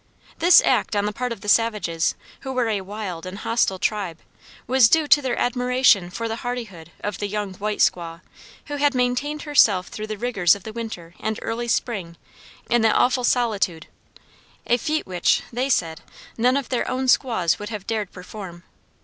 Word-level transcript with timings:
This 0.39 0.63
act 0.65 0.95
on 0.95 1.05
the 1.05 1.13
part 1.13 1.31
of 1.31 1.41
the 1.41 1.47
savages, 1.47 2.15
who 2.39 2.51
were 2.53 2.69
a 2.69 2.81
wild 2.81 3.27
and 3.27 3.37
hostile 3.37 3.77
tribe, 3.77 4.17
was 4.65 4.89
due 4.89 5.05
to 5.07 5.21
their 5.21 5.37
admiration 5.37 6.09
for 6.09 6.27
the 6.27 6.37
hardihood 6.37 6.91
of 7.03 7.19
the 7.19 7.27
"young 7.27 7.53
white 7.53 7.81
squaw," 7.81 8.21
who 8.65 8.77
had 8.77 8.95
maintained 8.95 9.43
herself 9.43 9.89
through 9.89 10.07
the 10.07 10.17
rigors 10.17 10.55
of 10.55 10.63
the 10.63 10.73
winter 10.73 11.13
and 11.19 11.37
early 11.43 11.67
spring 11.67 12.17
in 12.67 12.81
that 12.81 12.95
awful 12.95 13.23
solitude 13.23 13.85
a 14.65 14.77
feat 14.77 15.05
which, 15.05 15.43
they 15.53 15.69
said, 15.69 16.01
none 16.35 16.57
of 16.57 16.69
their 16.69 16.89
own 16.89 17.07
squaws 17.07 17.59
would 17.59 17.69
have 17.69 17.85
dared 17.85 18.11
perform. 18.11 18.63